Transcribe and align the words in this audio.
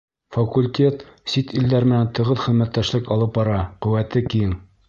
Факультет 0.35 1.03
сит 1.33 1.53
илдәр 1.59 1.87
менән 1.91 2.09
тығыҙ 2.21 2.41
хеҙмәттәшлек 2.47 3.15
алып 3.17 3.37
бара, 3.39 3.63
ҡеүәте 3.87 4.29
киң. 4.35 4.61